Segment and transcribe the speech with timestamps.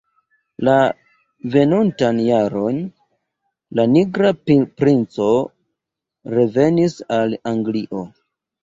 [0.67, 0.77] La
[1.55, 2.81] venontan jaron,
[3.81, 4.33] la Nigra
[4.79, 5.31] Princo
[6.37, 8.07] revenis al Anglio.